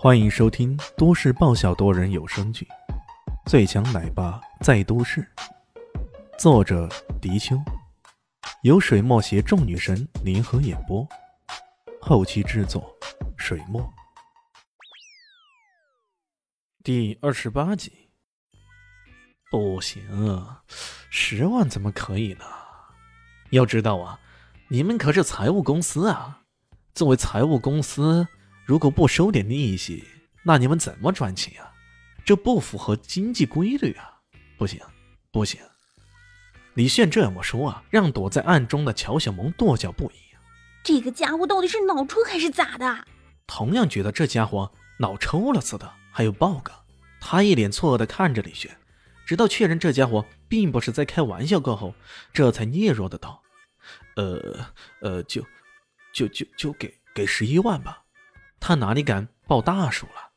[0.00, 2.64] 欢迎收听都市爆笑多人有声剧
[3.50, 5.20] 《最强奶爸在都市》，
[6.38, 6.88] 作者：
[7.20, 7.60] 迪秋，
[8.62, 11.04] 由水墨携众女神联合演播，
[12.00, 12.96] 后期制作：
[13.36, 13.92] 水墨。
[16.84, 17.90] 第二十八集。
[19.50, 20.00] 不行，
[21.10, 22.44] 十万怎么可以呢？
[23.50, 24.20] 要知道啊，
[24.68, 26.42] 你们可是财务公司啊！
[26.94, 28.28] 作为财务公司，
[28.68, 30.04] 如果不收点利息，
[30.42, 31.72] 那你们怎么赚钱啊？
[32.22, 34.20] 这不符合经济规律啊！
[34.58, 34.78] 不行，
[35.32, 35.58] 不行！
[36.74, 40.16] 李炫这么说啊，让躲在暗中的乔小萌跺脚不已。
[40.84, 43.06] 这个家伙到底是脑抽还是咋的？
[43.46, 45.90] 同样觉得这家伙脑抽了似的。
[46.12, 46.70] 还有豹哥，
[47.22, 48.76] 他一脸错愕地看着李炫。
[49.24, 51.94] 直到确认这家伙并不是在开玩笑过后，
[52.34, 53.42] 这才嗫嚅的道
[54.16, 54.66] ：“呃
[55.00, 55.42] 呃，就
[56.12, 58.02] 就就就给给十一万吧。”
[58.60, 60.30] 他哪里敢报大数了？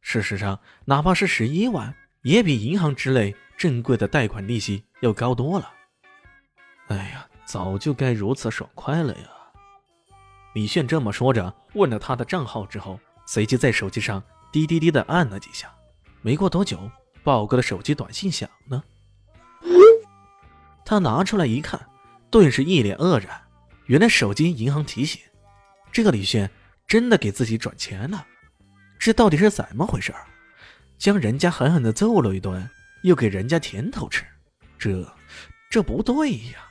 [0.00, 5.72] 事实上，哪怕是十一万，也比银行之类正规的贷款利息要高多了。
[6.88, 9.28] 哎呀，早就该如此爽快了呀！
[10.54, 15.72] 李炫这么说着，问了他的账号之后，随即在手机上滴滴滴的按了几下。
[16.22, 16.90] 没过多久。
[17.22, 18.84] 豹哥的手机短信响了，
[20.84, 21.88] 他拿出来一看，
[22.30, 23.40] 顿时一脸愕然。
[23.86, 25.22] 原来手机银行提醒，
[25.90, 26.50] 这个李炫
[26.86, 28.26] 真的给自己转钱了。
[28.98, 30.14] 这到底是怎么回事？
[30.96, 32.70] 将人家狠狠的揍了一顿，
[33.02, 34.24] 又给人家甜头吃，
[34.78, 35.16] 这
[35.68, 36.70] 这不对呀！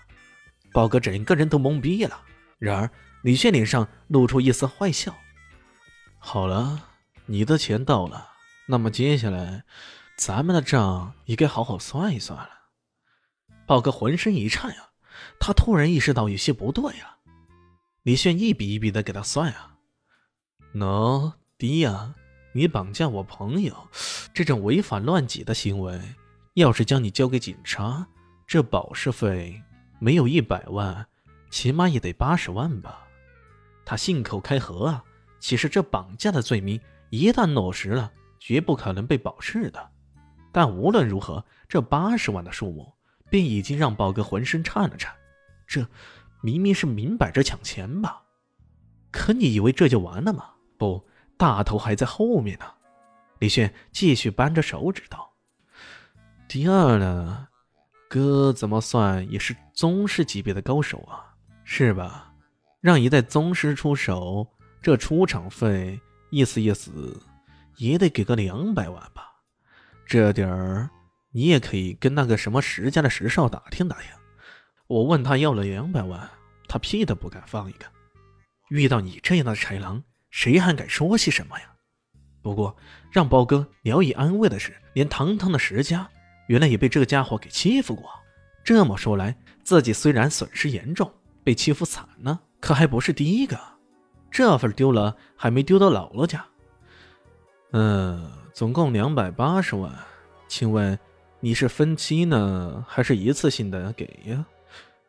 [0.71, 2.21] 豹哥整个人都懵逼了。
[2.57, 2.89] 然而
[3.21, 5.15] 李炫脸上露出一丝坏笑。
[6.17, 6.89] 好了，
[7.25, 8.29] 你的钱到了，
[8.67, 9.63] 那么接下来。
[10.15, 12.49] 咱们的账也该好好算一算了。
[13.65, 14.89] 豹哥浑身一颤呀，
[15.39, 17.17] 他突然意识到有些不对啊。
[18.03, 19.72] 李炫一笔一笔的给他算啊。
[20.73, 22.15] 喏，迪亚，
[22.53, 23.87] 你绑架我朋友
[24.33, 26.01] 这种违法乱纪的行为，
[26.55, 28.07] 要是将你交给警察，
[28.47, 29.61] 这保释费
[29.99, 31.05] 没有一百万，
[31.51, 33.07] 起码也得八十万吧？
[33.85, 35.03] 他信口开河啊。
[35.39, 36.79] 其实这绑架的罪名
[37.09, 39.91] 一旦落实了，绝不可能被保释的。
[40.53, 42.93] 但无论如何，这八十万的数目
[43.29, 45.13] 便已经让宝哥浑身颤了颤。
[45.67, 45.85] 这
[46.41, 48.23] 明明是明摆着抢钱吧？
[49.11, 50.51] 可你以为这就完了吗？
[50.77, 51.05] 不，
[51.37, 52.65] 大头还在后面呢。
[53.39, 55.33] 李炫继续扳着手指道
[56.47, 57.47] ：“第二呢，
[58.09, 62.33] 哥怎么算也是宗师级别的高手啊，是吧？
[62.79, 64.47] 让一代宗师出手，
[64.81, 67.21] 这出场费意思意思
[67.77, 69.31] 也得给个两百万吧？”
[70.05, 70.89] 这点儿，
[71.31, 74.09] 你也可以跟那个什么石家的石少打听打听。
[74.87, 76.29] 我问他要了两百万，
[76.67, 77.85] 他屁都不敢放一个。
[78.69, 81.65] 遇到你这样的豺狼，谁还敢说些什么呀？
[82.41, 82.75] 不过
[83.11, 86.09] 让包哥聊以安慰的是，连堂堂的石家，
[86.47, 88.09] 原来也被这个家伙给欺负过。
[88.63, 91.13] 这么说来，自己虽然损失严重，
[91.43, 93.55] 被欺负惨了，可还不是第一个。
[94.31, 96.43] 这份丢了，还没丢到姥姥家。
[97.73, 98.31] 嗯。
[98.53, 99.91] 总共两百八十万，
[100.47, 100.97] 请问
[101.39, 104.45] 你是分期呢，还是一次性的给呀？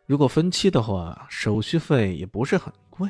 [0.06, 3.06] 如果分期的话，手续费也不是很贵。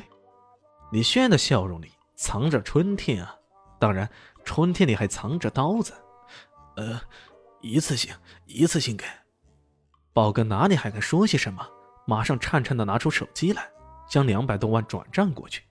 [0.91, 3.35] 李炫的笑容里藏着春天啊，
[3.79, 4.09] 当然，
[4.43, 5.93] 春天里还藏着刀子。
[6.77, 6.99] 呃，
[7.61, 8.13] 一次性，
[8.45, 9.05] 一次性给。
[10.13, 11.67] 宝哥哪里还敢说些什么？
[12.07, 13.67] 马上颤颤的拿出手机来，
[14.07, 15.63] 将两百多万转账过去。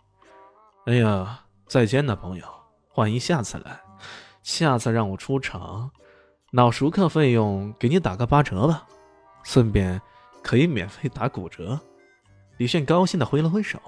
[0.87, 2.47] 哎呀，再见了，朋友，
[2.89, 3.81] 欢迎下次来。
[4.43, 5.91] 下次让我出场，
[6.53, 8.87] 脑熟客费用给你打个八折吧，
[9.43, 10.01] 顺便
[10.43, 11.81] 可以免费打骨折。
[12.59, 13.81] 李炫高兴的挥了挥手，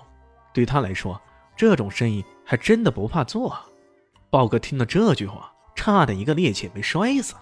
[0.54, 1.20] 对他来说，
[1.56, 3.54] 这种生意还真的不怕做。
[4.30, 7.34] 豹哥听了这句话，差点一个趔趄被摔死。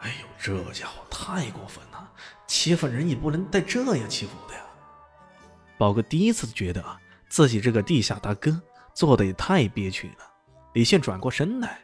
[0.00, 2.10] 哎呦，这家伙太过分了，
[2.46, 4.60] 欺负人也不能带这样欺负的呀！
[5.78, 6.84] 豹哥第一次觉得
[7.28, 8.60] 自己这个地下大哥
[8.92, 10.24] 做的也太憋屈了。
[10.74, 11.80] 李现转过身来。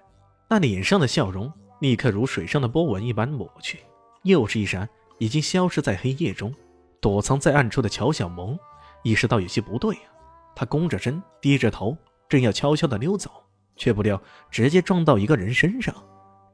[0.51, 3.81] 那脸上的笑容立刻如水上的波纹一般抹去，
[4.23, 4.89] 又是一闪，
[5.19, 6.55] 已经消失在黑夜中。
[7.01, 8.59] 躲藏在暗处的乔小萌
[9.05, 10.09] 意识到有些不对啊，
[10.57, 11.97] 他弓着身，低着头，
[12.29, 13.45] 正要悄悄地溜走，
[13.77, 15.95] 却不料直接撞到一个人身上。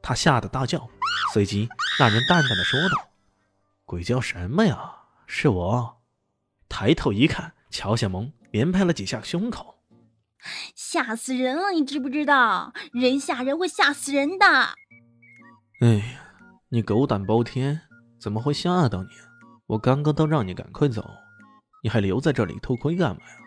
[0.01, 0.87] 他吓得大叫，
[1.33, 1.67] 随即
[1.99, 3.09] 那人淡淡的说道
[3.85, 4.93] ：“鬼叫什么呀？
[5.25, 5.97] 是我。”
[6.69, 9.75] 抬头一看，乔小萌连拍了几下胸口。
[10.75, 11.71] 吓死人了！
[11.71, 14.45] 你知不知道，人吓人会吓死人的。
[15.81, 16.21] 哎呀，
[16.69, 17.81] 你狗胆包天，
[18.19, 19.09] 怎么会吓到你？
[19.65, 21.09] 我刚刚都让你赶快走，
[21.81, 23.37] 你还留在这里偷窥干嘛呀？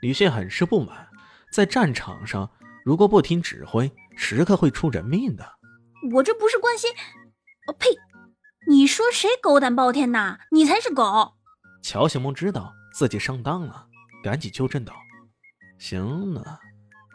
[0.00, 1.08] 李现很是不满，
[1.52, 2.50] 在战场上
[2.84, 5.44] 如果不听指挥，时刻会出人命的。
[6.12, 6.90] 我这不是关心，
[7.66, 7.88] 哦呸！
[8.68, 10.38] 你说谁狗胆包天呐？
[10.50, 11.34] 你才是狗！
[11.82, 13.86] 乔小萌知道自己上当了，
[14.22, 14.92] 赶紧纠正道
[15.78, 16.58] ：“行了，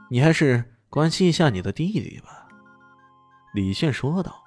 [0.10, 2.48] 你还是关心一下你的弟弟吧。”
[3.54, 4.44] 李炫说道：“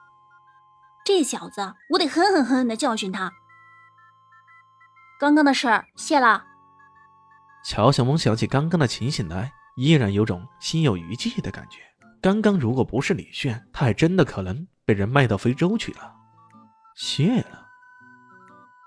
[1.04, 3.32] 这小子，我得狠狠狠狠的教训他。
[5.20, 6.44] 刚刚的事儿，谢了。”
[7.64, 11.80] 乔小萌想起刚刚的情形来，依然有种心有余悸的感觉。
[12.20, 16.14] 刚刚如果不是李炫，他还真的可能被人卖到非洲去了。
[16.94, 17.66] 谢了，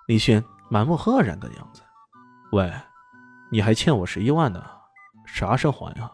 [0.07, 1.84] 李炫满目赫然的样子。
[2.51, 2.74] 喂，
[3.51, 4.63] 你还欠我十一万呢，
[5.25, 6.12] 啥时候还呀？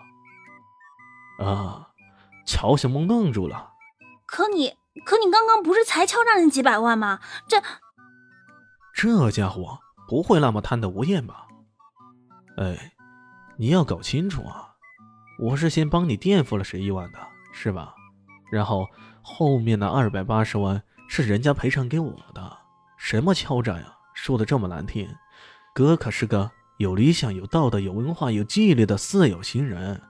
[1.39, 1.89] 啊！
[2.45, 3.71] 乔小梦愣住了。
[4.25, 4.75] 可你，
[5.05, 7.21] 可你刚刚不是才敲诈人几百万吗？
[7.47, 7.61] 这，
[8.93, 9.79] 这家伙
[10.09, 11.47] 不会那么贪得无厌吧？
[12.57, 12.92] 哎，
[13.57, 14.73] 你要搞清楚啊！
[15.37, 17.19] 我是先帮你垫付了十一万的，
[17.53, 17.93] 是吧？
[18.51, 18.87] 然后
[19.21, 22.57] 后面的二百八十万是人家赔偿给我的。
[22.97, 23.95] 什么敲诈呀？
[24.15, 25.07] 说的这么难听，
[25.73, 30.01] 哥可是个有理想、有道德、有文化、有纪律的四有新人。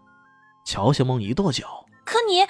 [0.65, 2.45] 乔小梦一跺脚，可你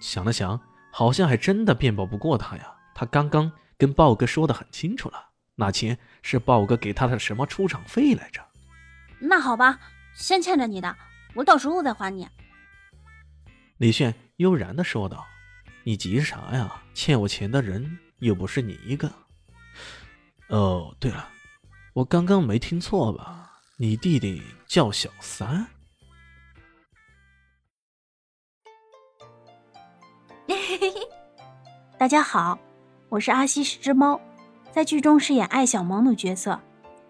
[0.00, 0.60] 想了想，
[0.92, 2.74] 好像还真的辩驳不过他呀。
[2.94, 8.42] 他刚刚跟豹哥说的很清楚了，那钱是豹哥给他的什么出场费来着？
[9.24, 9.78] 那好吧，
[10.14, 10.96] 先欠着你的。
[11.34, 12.28] 我到时候再还你。”
[13.78, 15.24] 李炫悠然的说道
[15.84, 16.82] ，“你急啥呀？
[16.92, 19.10] 欠我钱的人又不是你一个。
[20.48, 21.28] 哦，对了，
[21.94, 23.60] 我刚刚没听错吧？
[23.76, 25.66] 你弟弟叫小三？”
[31.96, 32.58] 大家好，
[33.08, 34.20] 我是阿西是只猫，
[34.72, 36.60] 在剧中饰演艾小萌的角色。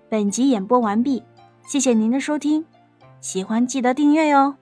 [0.08, 1.22] 本集演播完毕，
[1.66, 2.64] 谢谢您的收听。
[3.20, 4.56] 喜欢记得订阅哟。